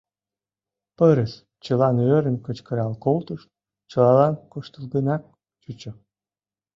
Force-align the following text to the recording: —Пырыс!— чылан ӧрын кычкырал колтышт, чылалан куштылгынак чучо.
—Пырыс!— 0.97 1.33
чылан 1.63 1.97
ӧрын 2.15 2.37
кычкырал 2.45 2.93
колтышт, 3.03 3.47
чылалан 3.89 4.33
куштылгынак 4.51 5.21
чучо. 5.61 5.91